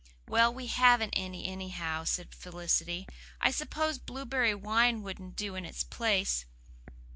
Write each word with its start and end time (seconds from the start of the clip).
"Well, 0.27 0.51
we 0.51 0.65
haven't 0.65 1.13
any, 1.15 1.45
anyhow," 1.45 2.05
said 2.05 2.33
Felicity. 2.33 3.07
"I 3.39 3.51
suppose 3.51 3.99
blueberry 3.99 4.55
wine 4.55 5.03
wouldn't 5.03 5.35
do 5.35 5.53
in 5.53 5.63
its 5.63 5.83
place?" 5.83 6.45